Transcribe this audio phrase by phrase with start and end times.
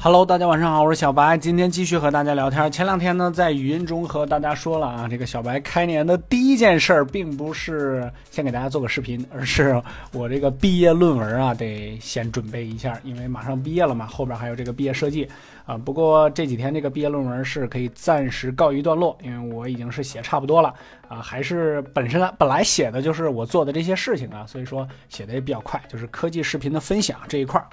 [0.00, 2.70] Hello，大家晚上好，我是小白，今天继续和大家聊天。
[2.70, 9.82] 前两天呢，在语音中和大家说了啊，这个小白开年的第一件事儿，并不是先给大家做个视频，而是
[10.12, 15.28] 我这个毕业论文啊，得先准备一下，因为马上毕业了嘛，后边还有这个毕业设计
[15.66, 15.76] 啊。
[15.76, 20.72] 不过这几天这个毕业论文是可以暂时告一段落，因为我已经是写差不多了
[21.08, 27.66] 啊，还是本身本来写的就是我做的这些事情啊，所以说写的也比较快，就是科技视频的分享这一块儿。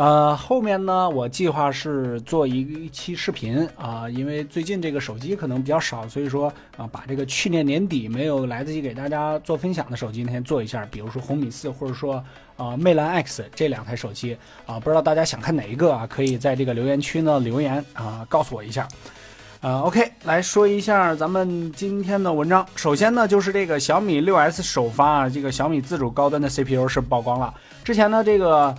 [0.00, 12.14] 呃，后面呢，我计划是做一一期视频啊，因为最近这个手机可能比较少，所以说啊，把这个去年年底没有来得及给大家做分享的手机，先做一下，比如说红米四，或者说
[12.56, 16.06] 啊魅蓝 X 这两台手机啊，不知道大家想看哪一个啊？
[16.06, 18.88] 可以在这个留言区呢留言啊，告诉我一下。
[19.60, 22.66] 呃，OK，来说一下咱们今天的文章。
[22.74, 27.52] 首先呢，就是这个小米六 S 首发啊，这个小米自主高端的 CPU 是曝光了。
[27.84, 28.74] 之前呢，这个。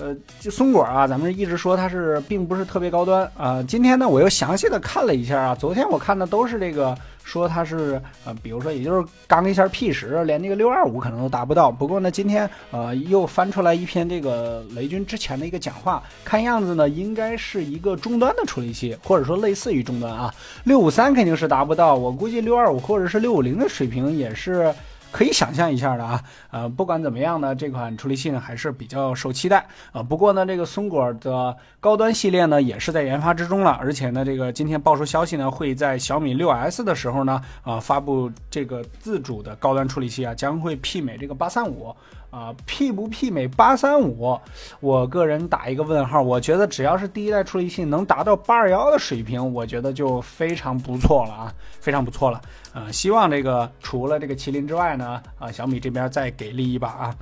[0.00, 3.62] 呃，就松果啊，咱们一直说它是并不是特别高端啊。
[3.62, 5.54] 今天呢，我又详细的看了一下啊。
[5.54, 11.70] 昨天我看的都是这个说它是呃，比如说也就是刚一下 P 十，连这个六二五可能都达不到。
[11.70, 20.34] 不过呢，今天呃又翻出来一篇这个雷军之前的一个讲话，看样子呢应该是一个终端的处理器，或者说类似于终端啊。
[20.64, 24.74] 六五三肯定是达不到，我估计六二五或者是六五零的水平也是。
[25.10, 30.02] 可以想象一下的啊，呃，不管怎么样呢，这款处理器呢还是比较受期待啊。
[30.02, 41.94] 不过呢，这个松果的高端系列呢也是在研发之中了，而且呢，这个今天爆出消息呢，会在小米六 S 的时候呢，啊，发布这个自主的高端处理器啊，将会媲美这个八三五。
[42.30, 44.38] 啊，媲不媲美八三五？
[44.78, 46.22] 我个人打一个问号。
[46.22, 52.40] 我觉得只要是第一代处理器能达到八二幺的水平，我觉得就非常不错了啊，非常不错了。
[52.72, 57.14] 呃，希望这个除了这个麒麟之外呢，啊，小米这边再给力一把啊。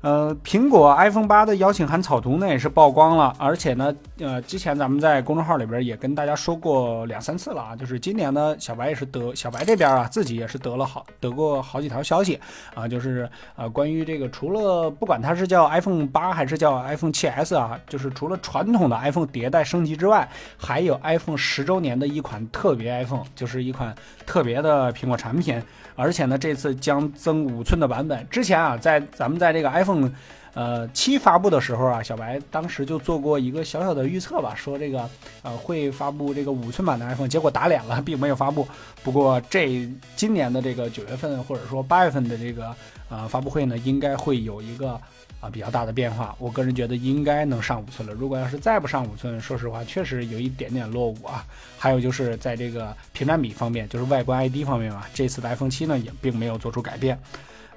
[0.00, 12.38] 呃，苹果 iPhone 八的邀请函草图呢也是曝光了，而且呢，呃，之前咱们在公众号里边也跟大家说过两三次了啊，就是今年呢，小白也是得小白这边啊，自己也是得了好得过好几条消息
[12.76, 23.92] 啊，就是呃，关于这个除了不管它是叫 iPhone 八还是叫 iPhone 7s 啊，就是除了传统的 iPhone 迭代升级之外，还有 iPhone 十周年的一款特别 iPhone，就是一款
[24.24, 25.60] 特别的苹果产品，
[25.96, 28.24] 而且呢，这次将增五寸的版本。
[28.30, 30.08] 之前啊，在咱们在这个 iPhone
[30.54, 35.10] 呃，七发布的时候啊，小白当时就做过一个小小的预测吧，说这个
[35.42, 38.66] 呃会发布这个五寸版的 iPhone，结果打脸了，并没有发布。
[39.02, 42.74] 不过这今年的这个九月份或者说八月份的这个
[43.08, 44.92] 呃发布会呢，应该会有一个
[45.40, 46.34] 啊比较大的变化。
[46.38, 48.14] 我个人觉得应该能上五寸了。
[48.14, 51.44] 如果要是再不上五寸，说实话确实有一点点落伍啊。
[51.76, 57.18] 还有就是在这个屏占比方面，就是外观 ID 方面吧，这次的 iPhone 七呢也并没有做出改变。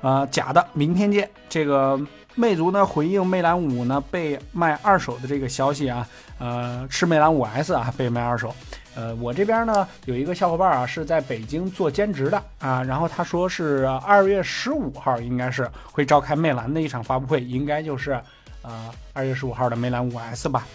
[0.02, 1.30] 啊，假的，明天见。
[1.50, 2.00] 这个
[2.35, 6.08] 魅族呢回应魅蓝五呢被卖二手的这个消息啊，
[6.40, 8.53] 呃，是魅蓝五 S 啊被卖二手。
[8.96, 18.19] 呃，我这边呢有一个小伙伴啊是在北京做兼职的啊，然后他说是二月十五号应该是会召开魅蓝的一场发布会，应该就是
[18.64, 20.66] 呃二月十五号的魅蓝五 S 吧。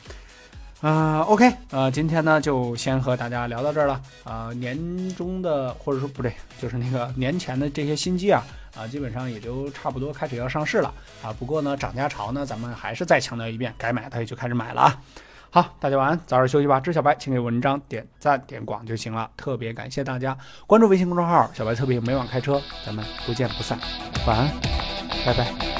[0.81, 4.00] 啊，OK，呃，今天呢就先和大家聊到这儿了。
[4.25, 4.77] 啊，年
[5.15, 8.43] 中的或者说不对，就是那个年前的这些新机啊，
[8.75, 11.33] 啊，基本上也就差不多开始要上市了啊。
[11.38, 15.00] 不过呢，涨价潮呢，咱们还是再强调一遍，该买它也就开始买了啊。
[15.50, 16.81] 好，大家晚安，早点休息吧。
[16.81, 19.31] 知小白，请给文章点赞点广就行了。
[19.37, 23.78] 特别感谢大家关注微信公众号“小白特别每晚开车”，咱们不见不散。
[24.27, 24.49] 晚安，
[25.27, 25.72] 拜拜。